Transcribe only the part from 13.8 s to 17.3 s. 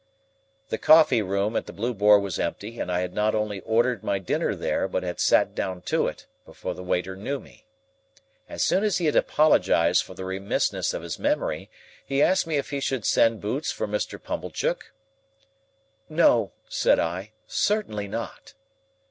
Mr. Pumblechook? "No," said I,